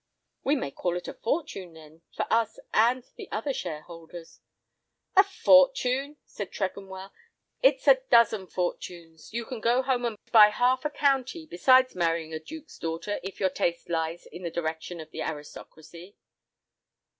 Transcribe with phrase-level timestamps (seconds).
[0.43, 4.39] "We may call it a fortune, then, for us and the other shareholders."
[5.15, 7.11] "A fortune!" said Tregonwell,
[7.61, 9.31] "it's a dozen fortunes.
[9.31, 13.39] You can go home and buy half a county, besides marrying a duke's daughter, if
[13.39, 16.15] your taste lies in the direction of the aristocracy."